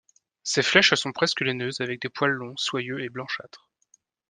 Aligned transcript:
Ses 0.41 0.63
flèches 0.63 0.95
sont 0.95 1.11
presque 1.11 1.41
laineuses 1.41 1.79
avec 1.79 2.01
des 2.01 2.09
poils 2.09 2.31
longs, 2.31 2.57
soyeux 2.57 3.01
et 3.03 3.09
blanchâtres. 3.09 3.69